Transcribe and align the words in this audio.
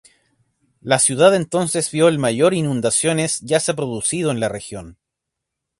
La 0.81 0.97
ciudad 0.97 1.35
entonces 1.35 1.91
vio 1.91 2.07
el 2.07 2.17
mayor 2.17 2.55
inundaciones 2.55 3.39
ya 3.41 3.59
se 3.59 3.71
ha 3.71 3.75
producido 3.75 4.31
en 4.31 4.39
la 4.39 4.49
región. 4.49 4.97